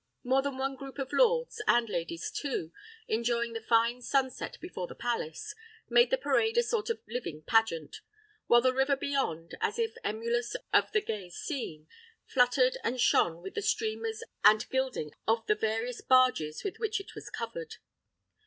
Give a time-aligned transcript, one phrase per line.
[0.23, 2.73] More than one group of lords, and ladies too,
[3.07, 5.53] enjoying the fine sunset before the palace,
[5.91, 7.97] made the parade a sort of living pageant;
[8.47, 11.87] while the river beyond, as if emulous of the gay scene,
[12.25, 17.13] fluttered and shone with the streamers and gilding of the various barges with which it
[17.13, 17.75] was covered.